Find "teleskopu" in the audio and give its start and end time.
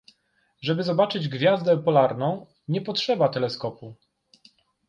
3.29-3.95